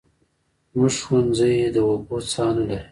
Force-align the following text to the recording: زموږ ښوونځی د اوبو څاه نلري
زموږ 0.73 0.93
ښوونځی 1.03 1.55
د 1.75 1.77
اوبو 1.87 2.15
څاه 2.31 2.51
نلري 2.55 2.77